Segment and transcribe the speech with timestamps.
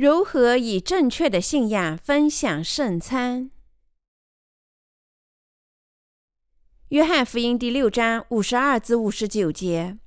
[0.00, 3.50] 如何以正确的信仰分享圣餐？
[6.88, 9.98] 约翰福音第六章五十二至五十九节。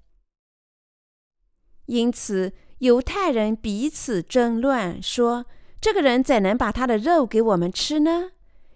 [1.86, 5.45] 因此，犹太人彼此争论，说
[5.80, 8.32] ：“这个人怎能把他的肉给我们吃呢？”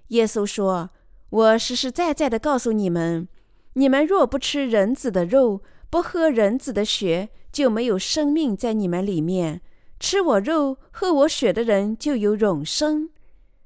[0.10, 0.92] 耶稣说
[1.32, 3.28] ：“我实实在在的告诉你们，
[3.74, 9.64] 你们若不吃人子的肉，不喝人子的血，就没有生命在你们里面。
[10.00, 13.10] 吃我肉、喝我血的人，就有永生。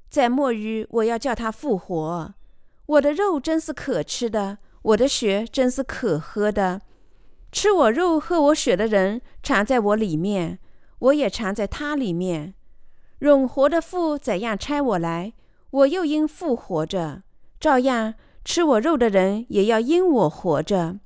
[0.08, 2.34] 在末日，我要叫他复活。”
[2.86, 6.82] 我的肉真是可吃的，我的血真是可喝的。
[7.50, 10.58] 吃我肉、喝我血的人，藏在我里面，
[10.98, 12.54] 我也藏在他里面。
[13.20, 15.32] 永活的父怎样差我来，
[15.70, 17.22] 我又因复活着，
[17.60, 20.98] 照样吃我肉的人也要因我活着。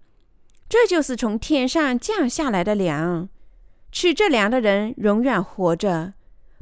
[0.69, 3.29] 这就是从天上降下来的粮，
[3.99, 6.13] 吃这粮的人永远活着，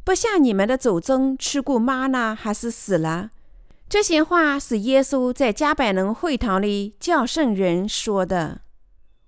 [0.04, 3.30] 不像你们的祖宗吃过妈呢还是死了。
[3.88, 8.60] 这些话是耶稣在加百农会堂里叫圣人说的。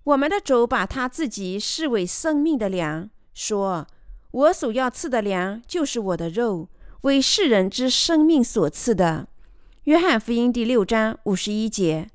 [0.05, 3.89] 我们的主把他自己视为生命的粮，说
[4.31, 6.69] ：“我所要赐的粮就是我的肉，
[7.01, 9.27] 为世人之生命所赐的。”
[9.83, 12.09] 约翰福音第六章五十一节。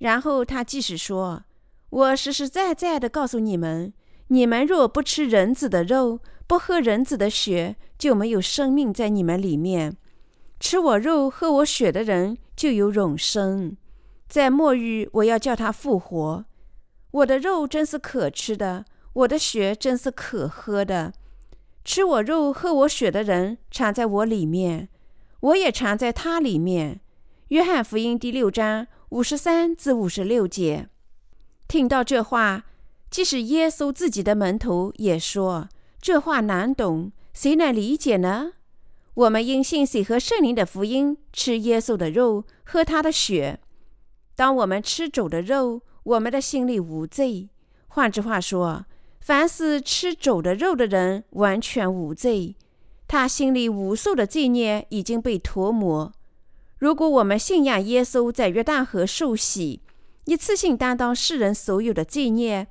[0.00, 1.44] 然后他继续说
[1.88, 3.94] ：“我实实在在的告诉你们，
[4.32, 9.96] 你们若不吃人子的肉，不喝人子的血，就没有生命在你们里面。”
[10.60, 13.76] 吃我肉、喝我血的人就有永生，
[14.28, 16.44] 在末日我要叫他复活。
[17.12, 21.12] 我的肉真是可吃的，我的血真是可喝的。
[21.82, 24.90] 吃我肉、喝我血的人藏在我里面，
[25.40, 27.00] 我也藏在他里面。
[27.48, 30.88] 约翰福音第六章五十三至五十六节。
[31.66, 32.66] 听到这话，
[33.10, 35.68] 即使耶稣自己的门徒也说
[36.00, 38.52] 这话难懂，谁能理解呢？
[39.14, 43.58] 我们因信水和圣灵的福音，吃耶稣的肉，喝他的血。
[44.36, 47.50] 当我们吃主的肉，我们的心里无罪。
[47.88, 48.86] 换句话说，
[49.20, 52.56] 凡是吃主的肉的人，完全无罪。
[53.08, 56.12] 他心里无数的罪孽已经被涂抹。
[56.78, 59.82] 如果我们信仰耶稣在约旦河受洗，
[60.24, 62.68] 一次性担当世人所有的罪孽，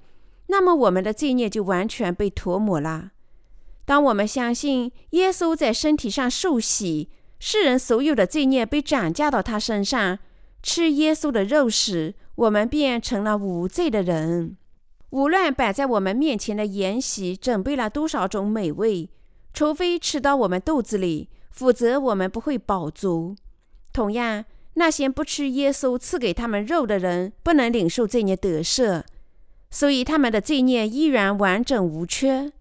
[0.52, 3.12] 那么我们的罪孽就完全被涂抹了。
[3.86, 10.20] 当我们相信耶稣在身体上受洗，世人所有的罪孽被转嫁到他身上，
[10.62, 14.58] 吃耶稣的肉时，我们便成了无罪的人。
[15.12, 19.10] 无论摆在我们面前的筵席准备了多少种美味，
[19.54, 23.36] 除非吃到我们肚子里，否则我们不会饱足。
[23.92, 24.46] 同样，
[24.76, 29.04] 那些不吃耶稣赐给他们肉的人，不能领受罪孽得赦，
[29.69, 32.52] 所以他们的罪孽依然完整无缺。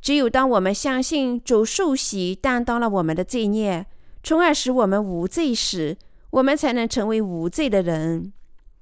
[0.00, 3.86] 只有当我们相信主受洗担当了我们的罪孽，
[4.22, 5.96] 从而使我们无罪时，
[6.30, 8.32] 我们才能成为无罪的人。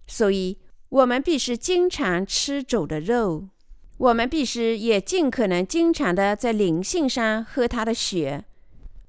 [0.06, 0.58] 所以，
[0.90, 3.48] 我们必须经常吃主的肉，
[3.96, 8.44] 我们必须也尽可能经常的在灵性上喝他的血。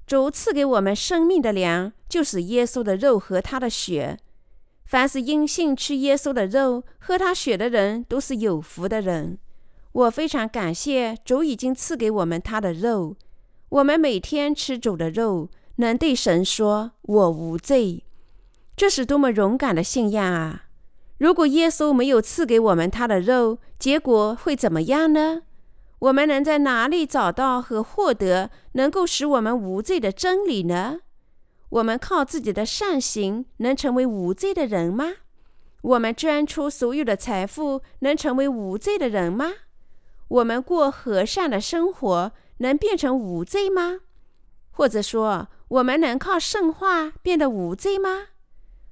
[0.06, 4.18] 主赐给我们生命的粮，就是耶稣的肉和他的血。
[4.88, 9.36] 凡是因信吃耶稣的肉、喝他血的人，都是有福的人。
[9.92, 13.14] 我非常感谢主已经赐给我们他的肉。
[13.68, 18.02] 我们每天吃主的肉，能对神说“我无罪”，
[18.74, 20.64] 这是多么勇敢的信仰啊！
[21.18, 25.42] 如果耶稣没有赐给我们他的肉，结果会怎么样呢？
[25.98, 31.00] 我们能在哪里找到和获得能够使我们无罪的真理呢？
[31.70, 35.14] 我们靠自己的善行能成为无罪的人吗？
[35.82, 39.52] 我们捐出所有的财富能成为无罪的人吗？
[40.28, 44.00] 我们过和善的生活，能变成无罪吗？
[44.70, 48.28] 或者说，我们能靠圣化变得无罪吗？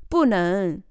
[0.08, 0.82] 不能。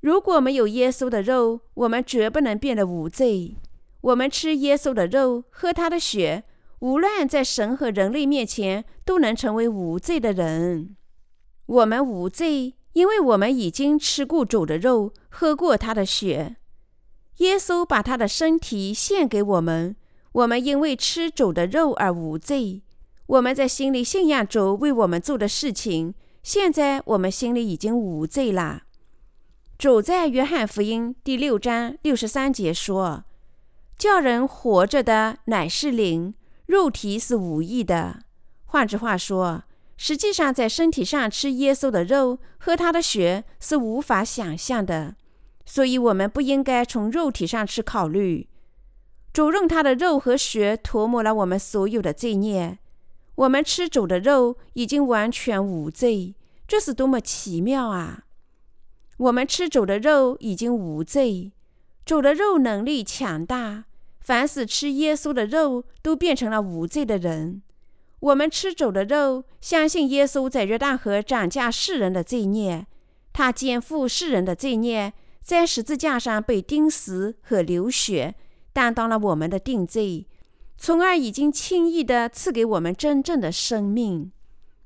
[0.00, 3.56] 如果没有耶稣的肉，我们绝不能变得无罪。
[4.00, 6.44] 我们吃耶稣的肉，喝他的血，
[6.80, 10.96] 无论在神和人类面前，都能成为无罪的人。
[11.66, 16.56] 我们无罪，因为我们已经吃过主的肉，喝过他的血。
[17.38, 19.96] 耶稣把他的身体献给我们，
[20.32, 22.82] 我们因为吃主的肉而无罪。
[23.26, 28.82] 我们在心里信仰主为我们做的事情，现在我们心里已经无罪了。
[29.78, 33.24] 主在约翰福音第六章六十三节说
[33.98, 36.34] ：“叫人活着的乃是灵，
[36.66, 38.24] 肉体是无益的。”
[38.66, 39.64] 换句话说，
[39.96, 45.16] 实际上在身体上吃耶稣的肉、喝他的血是无法想象的。
[45.66, 48.48] 所以，我们不应该从肉体上去考虑。
[49.32, 52.78] 主用他的肉和血涂抹了我们所有的罪孽。
[53.34, 56.36] 我们吃主的肉已经完全无罪，
[56.68, 58.26] 这是多么奇妙啊！
[59.16, 61.50] 我们吃主的肉已经无罪，
[62.04, 63.86] 主的肉能力强大，
[64.20, 67.62] 凡是吃耶稣的肉都变成了无罪的人。
[68.24, 72.86] 我们吃主的肉，相信耶稣在约旦河斩价世人的罪孽，
[73.34, 75.12] 他肩负世人的罪孽，
[75.42, 78.34] 在十字架上被钉死和流血，
[78.72, 80.26] 担当了我们的定罪。
[80.78, 84.32] 从而已经轻易地赐给我们真正的生命。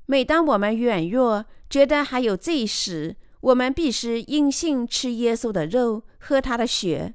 [0.05, 7.13] 每当我们软弱，觉得还有罪时，我们必须因信吃耶稣的肉，喝他的血。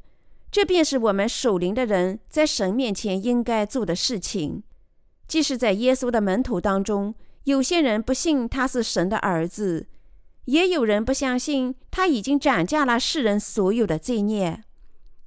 [0.51, 4.63] 这便是我们属灵的人在神面前应该做的事情。
[5.27, 9.87] 即使在耶稣的门徒当中，有些人不信他是神的儿子，
[10.45, 14.65] 也有人不相信他已经斩下了世人所有的罪孽。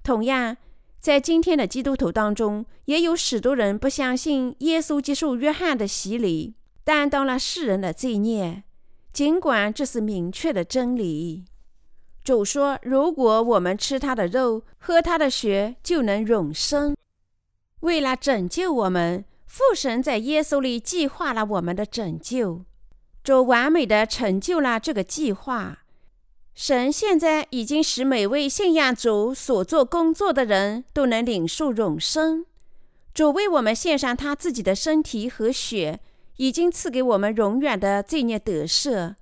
[0.04, 0.58] 同样。
[1.00, 8.64] 在今天的基督徒当中，也有许多人不相信耶稣接受约翰的洗礼，担当了世人的罪孽。
[9.14, 11.46] 尽管这是明确的真理。
[12.24, 16.96] 主说：“如果我们吃他的肉，喝他的血，就能永生。”
[17.82, 22.66] 为了拯救我们，父神在耶稣里计划了我们的拯救，
[23.24, 25.80] 主完美的成就了这个计划。
[26.54, 32.46] 神现在已经使每位信仰主所做工作的人都能领受永生。
[33.14, 36.00] 主为我们献上他自己的身体和血，
[36.36, 39.16] 已经赐给我们永远的罪孽得赦。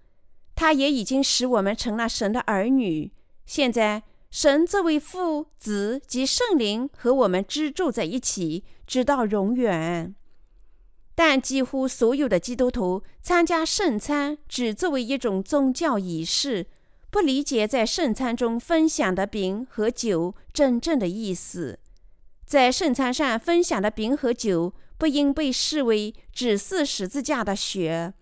[0.56, 3.12] 他也已经使我们成了神的儿女。
[3.46, 10.14] 现在，神这位父、子及圣灵和我们居住在一起，直到永远。
[11.14, 16.68] 但几乎所有的基督徒参加圣餐，只作为一种宗教仪式。
[17.10, 21.80] 不理解在圣餐中分享的饼和酒真正的意思，
[22.46, 28.14] 在圣餐上分享的饼和酒不应被视为只是十字架的血，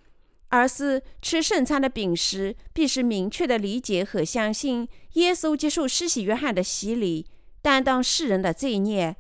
[0.50, 7.25] 而是吃圣餐的饼时必须明确的理解和相信耶稣接受施洗约翰的洗礼，
[7.63, 9.16] 担当世人的罪孽；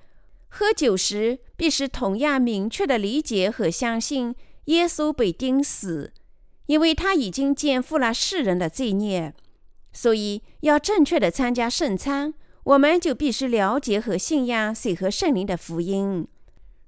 [0.55, 4.35] 喝酒时必须同样明确的理解和相信
[4.65, 6.13] 耶稣被钉死，
[6.67, 9.33] 因为他已经肩负了世人的罪孽。
[9.91, 12.35] 所以，要正确的参加圣餐，
[12.65, 16.27] 我们就必须了解和信仰水和圣灵的福音。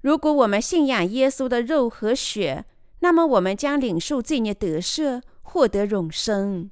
[0.01, 2.65] 如果我们信仰耶稣的肉和血，
[2.99, 6.69] 那么我们将领受罪孽得赦，获得永生。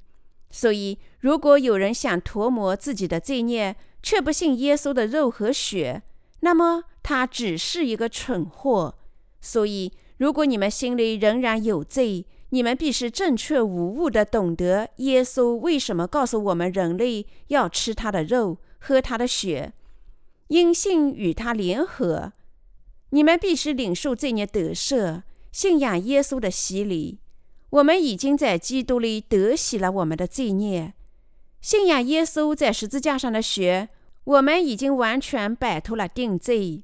[0.51, 6.03] 所以，如果有人想涂抹自己的罪孽，却不信耶稣的肉和血，
[6.43, 8.95] 那么他只是一个蠢货。
[9.39, 19.73] 所以，如果你们心里仍然有罪，你们必须正确无误地懂得耶稣为什么告诉我们人类要吃他的肉、喝他的血，
[20.49, 22.33] 因信与他联合。
[23.09, 27.19] 你们必须领受罪孽得赦，信仰耶稣的洗礼。
[27.69, 30.93] 我们已经在基督里得洗了我们的罪孽，
[31.59, 33.89] 信仰耶稣在十字架上的血，
[34.23, 36.83] 我们已经完全摆脱了定罪。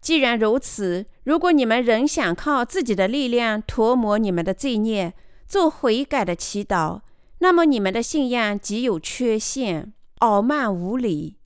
[0.00, 5.12] 既然如此，如果你们仍想靠自己的力量涂抹你们的罪孽，
[5.46, 7.00] 做悔改的祈祷，
[7.40, 11.36] 那么你们的信仰极有缺陷，傲慢无礼。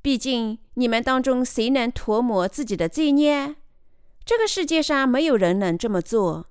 [0.00, 3.56] 毕竟，你们当中谁能涂抹自己的罪孽？
[4.24, 6.46] 这个世界上没有人能这么做。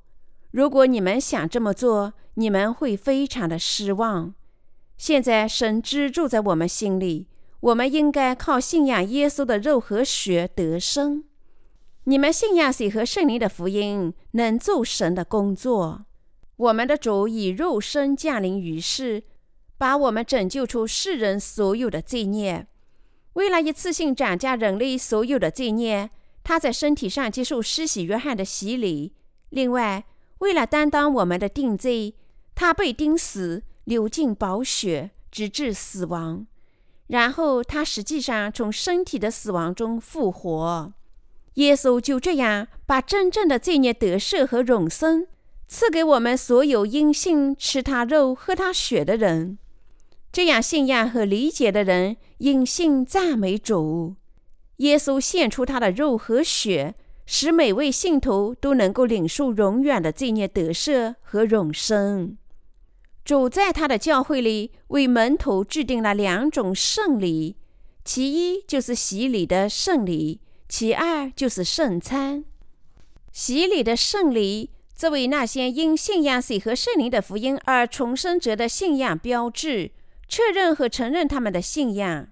[0.52, 4.36] 如果你们想这么做，你们会非常的失望。
[4.98, 7.28] 现在，神居住在我们心里，
[7.68, 11.26] 我们应该靠信仰耶稣的肉和血得生。
[12.06, 16.06] 你们信仰谁和圣灵的福音，能做神的工作。
[16.56, 19.24] 我们的主以肉身降临于世，
[19.78, 22.68] 把我们拯救出世人所有的罪孽。
[23.34, 26.10] 为了一次性斩价人类所有的罪孽，
[26.46, 29.12] 他在身体上接受施洗约翰的洗礼。
[29.50, 30.06] 另外，
[30.38, 32.16] 为了担当我们的定罪，
[32.56, 36.48] 他被钉死，流尽宝血，直至死亡。
[37.08, 40.94] 然后，他实际上从身体的死亡中复活。
[41.54, 45.26] 耶稣就这样把真正的罪孽得赦和永生
[45.68, 49.58] 赐给我们所有因信吃他肉、喝他血的人。
[50.32, 54.16] 这样信仰和理解的人因信赞美主。
[54.78, 56.94] 耶稣献出他的肉和血，
[57.26, 62.38] 使每位信徒都能够领受永远的罪孽得赦和永生。
[63.28, 67.58] 主在他的教会里为门徒制定了两种圣礼，
[68.06, 70.40] 其一就是洗礼的圣礼。
[70.70, 72.46] 其二就是圣餐，
[73.34, 79.92] 洗礼的圣礼，作为那些因信仰水和圣灵的福音而重生者的信仰标志，
[80.30, 82.30] 确认和承认他们的信仰。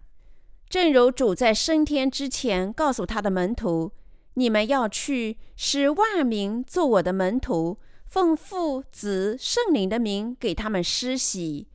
[0.70, 3.92] 正如主在升天之前告诉他的门徒
[4.36, 7.80] ：“你们要去，使万民做我的门徒，
[8.16, 11.68] 奉父、子、圣灵的名给他们施洗。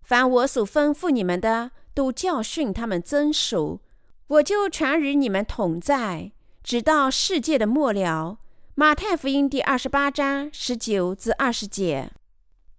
[0.00, 3.80] 凡我所吩咐你们的，都教训他们遵守。
[4.28, 8.38] 我就常与你们同在，直到世界的末了。
[8.74, 12.10] 马太福音第二十八章十九至二十节。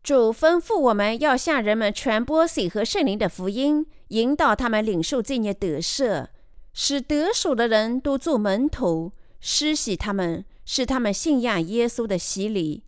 [0.01, 6.29] 主吩咐我们要向人们传播水和圣灵的福音，引导他们领受这孽得赦，
[6.74, 12.81] 使得手的人都做门徒，施洗他们，使他们信仰耶稣的洗礼，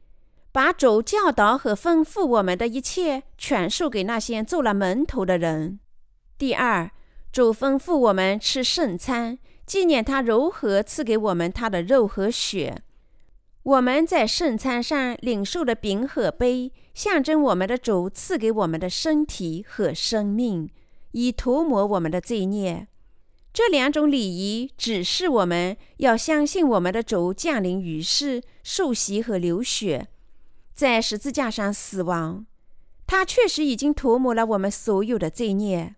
[0.57, 5.79] 把主教导和吩咐我们的一切传授给那些做了门徒的人。
[6.35, 6.89] 第二，
[7.31, 9.37] 主吩咐我们吃圣餐，
[9.67, 12.81] 纪念他如何赐给我们他的肉和血。
[13.61, 20.67] 我们在圣餐上领受的饼和杯，象征我们的主赐给我们的身体和生命，
[21.11, 22.87] 以涂抹我们的罪孽。
[23.53, 30.07] 这两种礼仪指示我们要相信我们的主降临于世，受洗和流血，
[30.77, 32.45] 在十字架上死亡。
[33.07, 35.95] 他确实已经涂抹了我们所有的罪孽。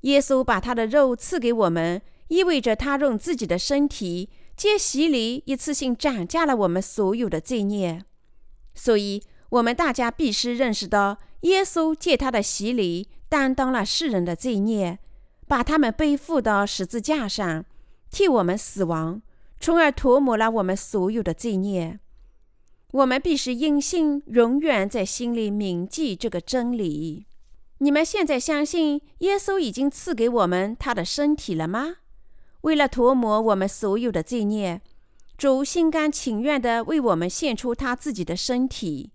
[0.00, 4.30] 耶稣把他的肉赐给我们，意味着他用自己的身体。
[4.56, 8.04] 借洗礼一次性涨价了我们所有的罪孽，
[8.74, 14.98] 所以我们大家必须认识到，耶稣借他的洗礼担当了世人的罪孽，
[15.46, 17.64] 把他们背负到十字架上，
[18.10, 19.22] 替我们死亡，
[19.58, 21.98] 从而涂抹了我们所有的罪孽。
[22.92, 27.26] 我们必须因信，永远在心里铭记这个真理。
[27.78, 31.96] 你们现在相信耶稣已经赐给我们他的身体了吗？
[32.62, 34.82] 为了涂抹我们所有的罪孽，
[35.38, 39.12] 主心甘情愿地为我们献出他自己的身体。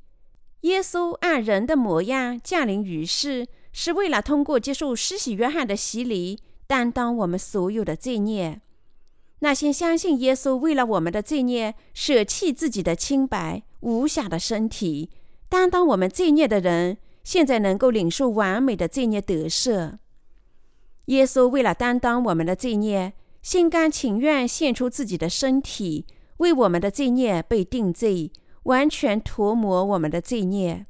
[0.62, 8.62] 耶稣按人的模样降临于世，是为了通过接受施洗约翰的洗礼，担当我们所有的罪孽。
[9.40, 15.10] 那些相信耶稣为了我们的罪孽舍弃自己的清白无瑕的身体，
[15.50, 19.98] 担当我们罪孽的人，现在能够领受完美的罪孽得赦。
[21.06, 23.14] 耶稣为了担当我们的罪孽。
[23.42, 28.32] 心甘情愿献出自己的身体，为我们的罪孽被定罪，
[28.64, 30.88] 完全涂抹我们的罪孽。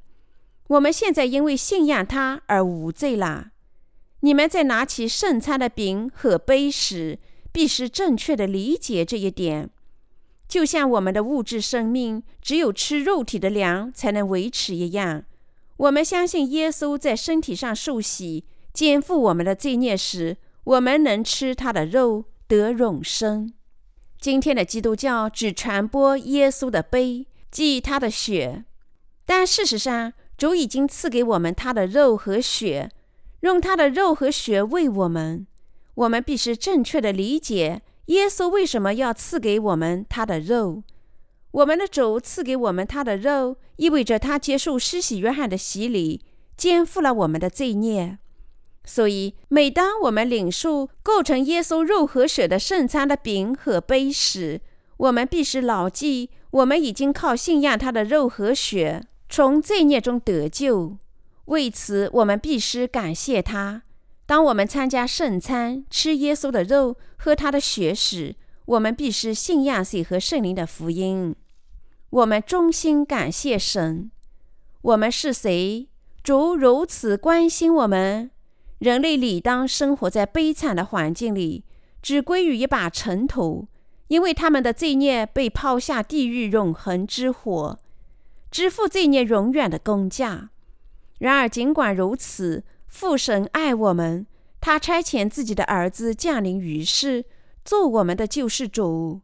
[0.68, 3.48] 我们现在因为信仰他而无罪了。
[4.20, 7.18] 你们在拿起圣餐的饼和杯时，
[7.56, 9.70] 必须正确的理解这一点。
[10.46, 15.24] 就像我们的物质生命只有吃肉体的粮才能维持一样，
[15.78, 18.44] 我们相信耶稣在身体上受洗，
[18.74, 22.26] 肩负我们的罪孽时，我们能吃他的肉。
[22.48, 23.52] 得永生。
[24.20, 28.64] 今天的基督教只传播耶稣的杯，即他的血，
[29.24, 32.92] 但事实上，主已经赐给我们他的肉和血，
[33.40, 35.48] 用他的肉和血为我们。
[35.96, 40.82] 我们必须正确的理解耶稣为什么要赐给我们他的肉。
[41.50, 46.22] 我们的主赐给我们他的肉，意味着他接受施洗约翰的洗礼，
[46.56, 48.18] 肩负了我们的罪孽。
[48.84, 54.60] 所以，每当我们领受构成耶稣肉和血的圣餐的饼和杯时，
[54.98, 60.98] 我们必须牢记，我们已经靠信仰他的肉和血从罪孽中得救。
[61.46, 63.82] 为此，我们必须感谢他。
[64.26, 71.34] 当我们参加圣餐、吃耶稣的肉、喝他的血时，我们必须信仰水和圣灵的福音。
[72.10, 74.10] 我们衷心感谢神。
[74.82, 75.88] 我们是谁？
[76.24, 78.30] 主如此关心我们。
[78.78, 81.64] 人类理当生活在悲惨的环境里，
[82.02, 83.68] 只归于一把尘土，
[84.08, 87.78] 因为他们的罪孽被抛下地狱永恒之火，
[88.50, 90.50] 支付罪孽永远的工价。
[91.18, 92.64] 然而，尽管如此，
[92.96, 94.26] 父神爱我们，
[94.58, 97.26] 他差遣自己的儿子降临于世，
[97.62, 99.20] 做我们的救世主。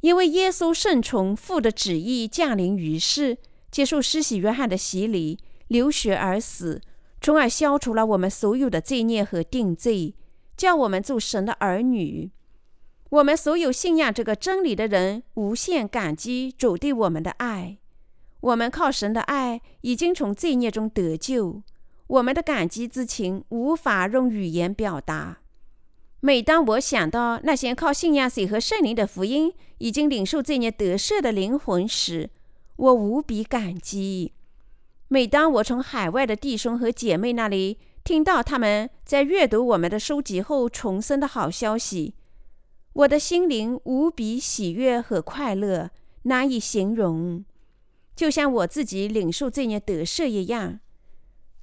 [0.00, 3.38] 因为耶稣顺从父的旨意降临于世，
[3.70, 6.80] 接受施洗约翰的洗礼，流血而死。
[7.20, 10.16] 从而消除了我们所有的罪孽和定罪，
[10.56, 12.32] 叫我们做神的儿女。
[13.10, 17.78] 我们所有信仰这个真理的人，无限感激主对我们的爱。
[18.40, 21.62] 我们靠神的爱，已经从罪孽中得救。
[22.06, 25.38] 我们的感激之情无法用语言表达。
[26.20, 32.30] 每当我想到那些靠信仰水和圣灵的福音已经领受罪孽得赦的灵魂时，
[32.76, 34.32] 我无比感激。
[35.08, 42.14] 每当我从海外的弟兄和姐妹那里听到他们在阅读我们的书籍后重生的好消息，
[42.94, 45.90] 我的心灵无比喜悦和快乐，
[46.22, 47.44] 难以形容。
[48.16, 50.80] 就像我自己领受罪孽得赦一样，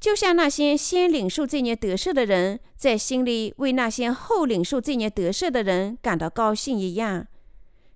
[0.01, 7.27] 就像那些先领受罪孽得赦的人在心里为那些后领受罪孽得赦的人感到高兴一样。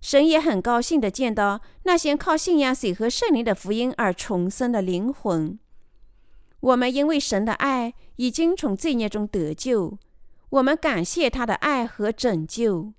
[0.01, 5.57] 神也很高兴地见到那些靠信仰水和圣灵的福音而重生的灵魂。
[6.59, 9.97] 我们因为神的爱已经从罪孽中得救，
[10.49, 12.93] 我们感谢他的爱和拯救。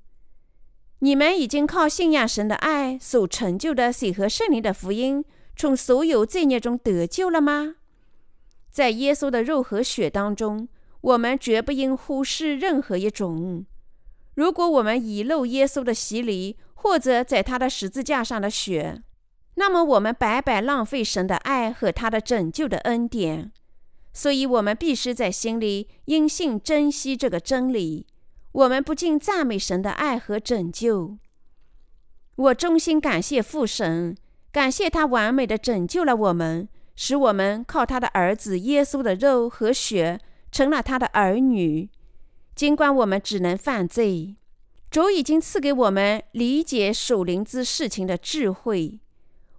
[0.98, 7.76] 你们已经靠信仰神的爱所成就的水和圣灵的福音，从所有罪孽中得救了吗？
[8.76, 10.68] 在耶稣的肉和血当中，
[11.00, 13.64] 我们绝不应忽视任何一种。
[14.34, 19.02] 如果我们遗漏耶稣的洗礼，或者在他的十字架上的血，
[19.54, 23.50] 那么我们白白浪费神的爱和他的拯救的恩典。
[24.12, 28.04] 所以，我们必须在心里因信珍惜这个真理。
[28.52, 31.16] 我们不禁赞美神的爱和拯救。
[32.34, 34.14] 我衷心感谢父神，
[34.52, 40.18] 感谢他完美的拯救了我们，使我们靠他的儿子耶稣的肉和血
[40.50, 41.90] 成了他的儿女。
[42.54, 44.34] 尽管我们只能犯罪，
[44.90, 49.00] 主已经赐给我们理解属灵之事情的智慧。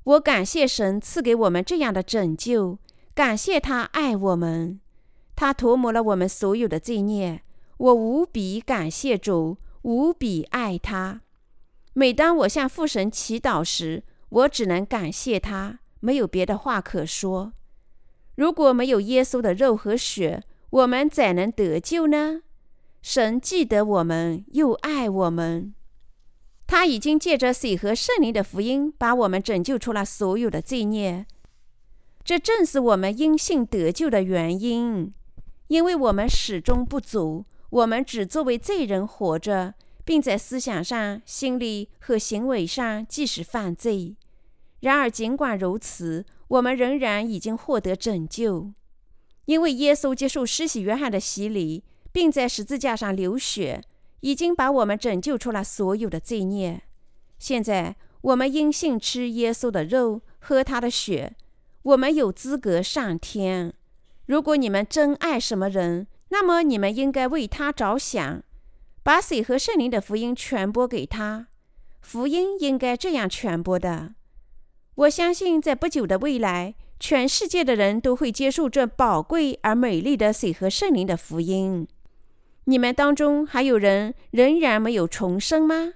[0.03, 2.79] 我感谢神赐给我们这样的拯救，
[3.13, 4.79] 感谢他爱我们，
[5.35, 7.43] 他涂抹了我们所有的罪孽。
[7.77, 11.21] 我无比感谢主，无比爱他。
[11.93, 17.51] 每当我向父神祈祷时，我只能感谢他，没有别的话可说。
[18.35, 22.43] 如果没有耶稣的肉和血，我们怎能得救呢？
[23.01, 25.73] 神记得我们，又爱我们。
[26.65, 31.25] 他已经借着水和圣灵的福音，把我们拯救出了所有的罪孽。
[32.23, 35.13] 这正是我们因信得救的原因，
[35.67, 37.43] 因为我们始终不足。
[37.69, 39.73] 我们只作为罪人活着，
[40.05, 44.15] 并在思想上、心理和行为上即使犯罪。
[44.87, 48.71] 然而，尽管如此，我们仍然已经获得拯救，
[49.43, 53.83] 因为耶稣接受施洗约翰的洗礼，并在十字架上流血，
[54.21, 56.83] 已经把我们拯救出了所有的罪孽。
[57.37, 61.35] 现在，我们因信吃耶稣的肉，喝他的血，
[61.81, 63.73] 我们有资格上天。
[64.25, 68.41] 如果你们真爱什么人，那么你们应该为他着想，
[69.03, 71.47] 把水和圣灵的福音传播给他。
[71.99, 74.15] 福音应该这样传播的。
[74.97, 81.87] 我相信，在不久的未来，全世界的人都会接受这宝贵而美丽的水和圣灵的福音。
[82.63, 85.93] 你们当中还有人仍然没有重生吗？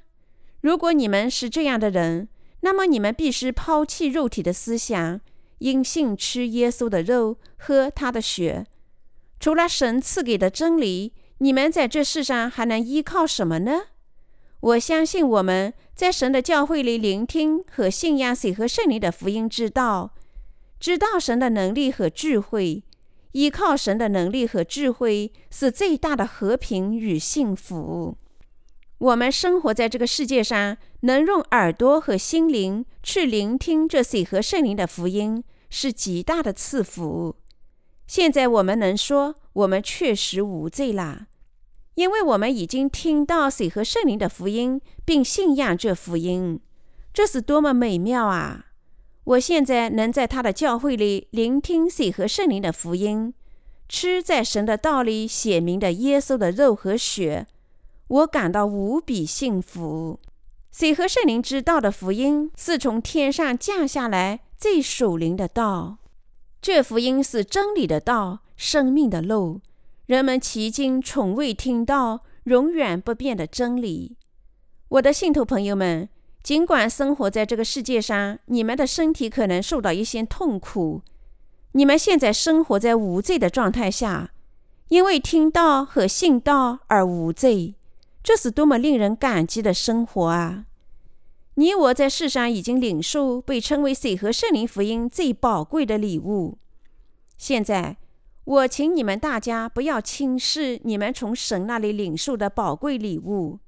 [0.62, 2.28] 如果你们是这样的人，
[2.60, 5.20] 那么你们必须抛弃肉体的思想，
[5.58, 8.68] 因信吃耶稣的肉，喝他的血。
[9.40, 13.82] 除了神赐给的真理，你们在这世上还能依靠什么呢？
[14.62, 20.14] 我相信我们在神的教会里聆听和信仰水和圣灵的福音之道，
[20.80, 22.84] 知道神的能力和智慧，
[23.32, 28.18] 依靠神的能力和智慧是最大的和平与幸福。
[29.00, 37.36] 我们生活在这个世界上，能用耳朵和心灵去聆听这水和圣灵的福音，是极大的赐福。
[38.06, 41.26] 现在我们能说，我们确实无罪啦，
[42.02, 46.60] 因为我们已经听到水和圣灵的福音，并信仰这福音，
[47.14, 48.66] 这是多么美妙啊！
[49.24, 53.36] 我现在能在他的教会里聆听水和圣灵的福音，
[53.88, 57.46] 吃在神的道里写明的耶稣的肉和血，
[58.08, 60.20] 我感到无比幸福。
[60.72, 65.98] 水和圣灵之道的福音是从天上降下来最属灵的道。
[66.60, 69.62] 这福音是真理的道，生命的路。
[70.12, 74.18] 人们迄今从未听到永远不变的真理。
[74.90, 76.10] 我的信徒朋友们，
[76.44, 81.02] 尽管生活在这个世界上，你们的身体可能受到一些痛苦。
[81.72, 84.34] 你们现在生活在无罪的状态下，
[84.90, 87.76] 因为听到和信道而无罪，
[88.22, 90.66] 这是多么令人感激的生活啊！
[91.56, 96.58] 你我在世上已经领受被称为水和圣灵福音最宝贵的礼物。
[97.38, 97.96] 现在，
[98.44, 103.60] 我请你们大家不要轻视你们从神那里领受的宝贵礼物。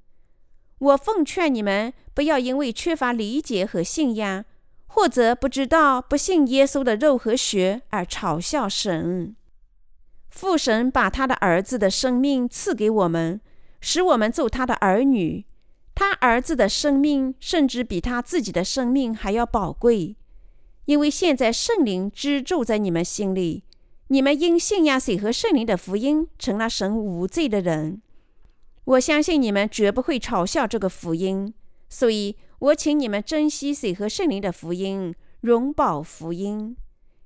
[0.78, 4.44] 我奉劝你们不要因为缺乏理解和信仰，
[4.86, 9.36] 或者不知道不信耶稣的肉和血而嘲笑神。
[10.28, 13.40] 父神把他的儿子的生命赐给我们，
[13.80, 15.46] 使我们做他的儿女。
[15.94, 20.16] 他儿子的生命甚至比他自己的生命还要宝贵，
[20.86, 23.62] 因为现在圣灵居住在你们心里，
[24.14, 28.00] 你们因信仰水和圣灵的福音，成了神无罪的人。
[28.84, 31.52] 我相信你们绝不会嘲笑这个福音，
[31.88, 36.76] 所以我请你们珍惜水和圣灵的福音，荣保福音。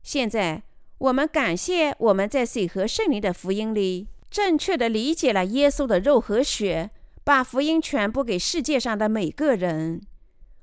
[0.02, 0.62] 现在
[0.96, 6.90] 我们感谢我们在水和圣灵的福音里正确的理解了耶稣的肉和血。
[7.22, 10.00] 把福音传播给世界上的每个人。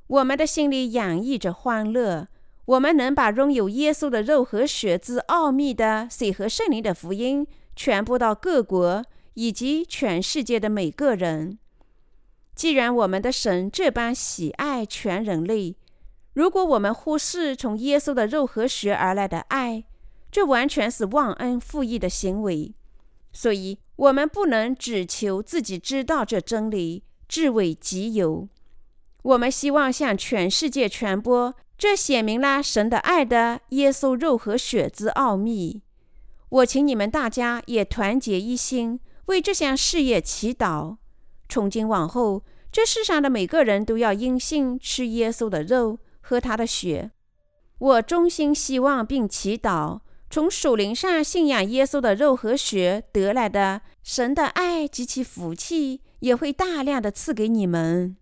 [0.07, 2.27] 我们的心里洋溢着欢乐。
[2.65, 11.59] 我们能把拥有耶稣的肉和血之奥秘的水和圣灵的福音传播到各国以及全世界的每个人。
[12.55, 15.75] 既然我们的神这般喜爱全人类，
[16.33, 19.83] 如果我们忽视从耶稣的肉和血而来的爱，
[20.31, 22.73] 这完全是忘恩负义的行为。
[23.31, 28.47] 所以，我们不能只求自己知道这真理，自为己有。
[29.21, 35.81] 我们希望向全世界传播这显明了神的爱的耶稣肉和血之奥秘。
[36.49, 40.97] 我请你们大家也团结一心，为这项事业祈祷。
[41.49, 47.11] 从今往后，这世上的每个人都要因信吃耶稣的肉，喝他的血。
[47.77, 58.15] 我衷心希望并祈祷，从属灵上信仰耶稣的肉和血得来的神的爱及其福气，也会大量的赐给你们。